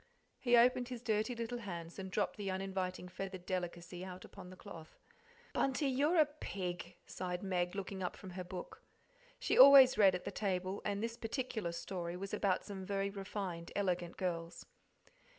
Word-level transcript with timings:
He 0.39 0.57
opened 0.57 0.87
his 0.87 1.03
dirty 1.03 1.35
little 1.35 1.59
hands 1.59 1.99
and 1.99 2.09
dropped 2.09 2.35
the 2.35 2.49
uninviting 2.49 3.07
feathered 3.07 3.45
delicacy 3.45 4.03
out 4.03 4.25
upon 4.25 4.49
the 4.49 4.55
cloth. 4.55 4.97
"Bunty, 5.53 5.85
you're 5.85 6.15
a 6.15 6.25
pig," 6.25 6.95
sighed 7.05 7.43
Meg, 7.43 7.75
looking 7.75 8.01
up 8.01 8.15
from 8.15 8.31
her 8.31 8.43
book. 8.43 8.81
She 9.37 9.59
always 9.59 9.99
read 9.99 10.15
at 10.15 10.23
the 10.23 10.31
table, 10.31 10.81
and 10.83 11.03
this 11.03 11.17
particular 11.17 11.71
story 11.71 12.17
was 12.17 12.33
about 12.33 12.63
some 12.65 12.83
very 12.83 13.11
refined, 13.11 13.71
elegant 13.75 14.17
girls. 14.17 14.65